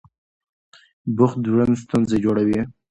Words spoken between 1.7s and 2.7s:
ستونزه جوړوي.